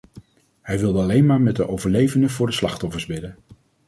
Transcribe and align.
Hij 0.61 0.79
wilde 0.79 0.99
alleen 1.01 1.25
maar 1.25 1.41
met 1.41 1.55
de 1.55 1.67
overlevenden 1.67 2.29
voor 2.29 2.45
de 2.47 2.51
slachtoffers 2.53 3.05
bidden. 3.05 3.37